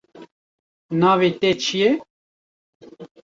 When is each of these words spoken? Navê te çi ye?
Navê 0.99 1.29
te 1.39 1.49
çi 1.63 1.77
ye? 1.81 1.89